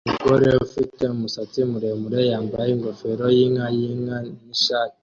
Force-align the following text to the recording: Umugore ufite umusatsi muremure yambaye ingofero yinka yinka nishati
Umugore 0.07 0.47
ufite 0.65 1.01
umusatsi 1.15 1.59
muremure 1.71 2.19
yambaye 2.31 2.69
ingofero 2.71 3.25
yinka 3.37 3.67
yinka 3.77 4.17
nishati 4.47 4.97